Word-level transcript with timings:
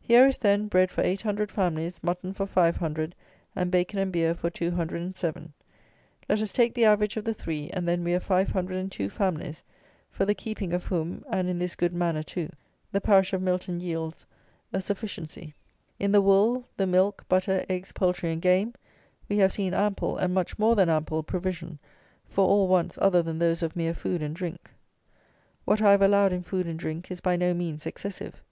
Here 0.00 0.26
is, 0.26 0.36
then, 0.38 0.66
bread 0.66 0.90
for 0.90 1.02
800 1.02 1.52
families, 1.52 2.02
mutton 2.02 2.32
for 2.32 2.44
500, 2.44 3.14
and 3.54 3.70
bacon 3.70 4.00
and 4.00 4.10
beer 4.10 4.34
for 4.34 4.50
207. 4.50 5.52
Let 6.28 6.42
us 6.42 6.50
take 6.50 6.74
the 6.74 6.86
average 6.86 7.16
of 7.16 7.22
the 7.22 7.32
three, 7.34 7.70
and 7.70 7.86
then 7.86 8.02
we 8.02 8.10
have 8.10 8.24
502 8.24 9.08
families, 9.10 9.62
for 10.10 10.24
the 10.24 10.34
keeping 10.34 10.72
of 10.72 10.86
whom, 10.86 11.24
and 11.30 11.48
in 11.48 11.60
this 11.60 11.76
good 11.76 11.92
manner 11.94 12.24
too, 12.24 12.50
the 12.90 13.00
parish 13.00 13.32
of 13.32 13.42
Milton 13.42 13.78
yields 13.78 14.26
a 14.72 14.80
sufficiency. 14.80 15.54
In 16.00 16.10
the 16.10 16.20
wool, 16.20 16.64
the 16.76 16.88
milk, 16.88 17.24
butter, 17.28 17.64
eggs, 17.68 17.92
poultry, 17.92 18.32
and 18.32 18.42
game, 18.42 18.74
we 19.28 19.36
have 19.38 19.52
seen 19.52 19.72
ample, 19.72 20.16
and 20.16 20.34
much 20.34 20.58
more 20.58 20.74
than 20.74 20.88
ample, 20.88 21.22
provision 21.22 21.78
for 22.24 22.44
all 22.44 22.66
wants 22.66 22.98
other 23.00 23.22
than 23.22 23.38
those 23.38 23.62
of 23.62 23.76
mere 23.76 23.94
food 23.94 24.20
and 24.20 24.34
drink. 24.34 24.72
What 25.64 25.80
I 25.80 25.92
have 25.92 26.02
allowed 26.02 26.32
in 26.32 26.42
food 26.42 26.66
and 26.66 26.76
drink 26.76 27.08
is 27.12 27.20
by 27.20 27.36
no 27.36 27.54
means 27.54 27.86
excessive. 27.86 28.42